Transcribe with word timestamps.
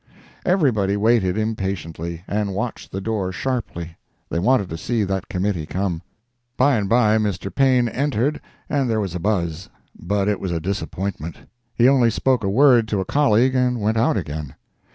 Everybody 0.47 0.97
waited 0.97 1.37
impatiently, 1.37 2.23
and 2.27 2.55
watched 2.55 2.91
the 2.91 3.01
door 3.01 3.31
sharply—they 3.31 4.39
wanted 4.39 4.67
to 4.69 4.75
see 4.79 5.03
that 5.03 5.29
Committee 5.29 5.67
come. 5.67 6.01
By 6.57 6.75
and 6.77 6.89
by 6.89 7.19
Mr. 7.19 7.53
Paine 7.53 7.87
entered 7.87 8.41
and 8.67 8.89
there 8.89 8.99
was 8.99 9.13
a 9.13 9.19
buzz; 9.19 9.69
but 9.95 10.27
it 10.27 10.39
was 10.39 10.51
a 10.51 10.59
disappointment—he 10.59 11.87
only 11.87 12.09
spoke 12.09 12.43
a 12.43 12.49
word 12.49 12.87
to 12.87 12.99
a 12.99 13.05
colleague 13.05 13.53
and 13.53 13.79
went 13.79 13.97
out 13.97 14.17
again. 14.17 14.55